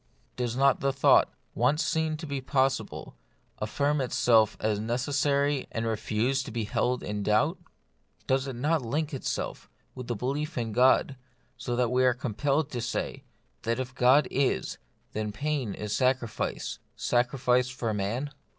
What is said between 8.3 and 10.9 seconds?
it not link itself with the belief in